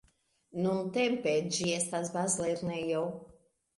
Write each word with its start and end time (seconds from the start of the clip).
Nuntempe 0.65 1.35
ĝi 1.57 1.69
estas 1.75 2.11
bazlernejo. 2.17 3.05